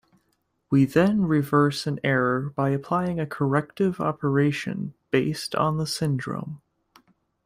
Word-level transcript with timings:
We 0.71 0.85
then 0.85 1.27
reverse 1.27 1.85
an 1.85 1.99
error 2.03 2.49
by 2.55 2.69
applying 2.71 3.19
a 3.19 3.27
corrective 3.27 3.99
operation 4.01 4.95
based 5.11 5.53
on 5.53 5.77
the 5.77 5.85
syndrome. 5.85 6.59